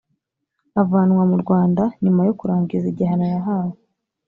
avanwa 0.81 1.23
mu 1.31 1.37
rwanda 1.43 1.83
nyuma 2.03 2.21
yo 2.27 2.33
kurangiza 2.39 2.85
igihano 2.89 3.25
yahawe. 3.33 3.75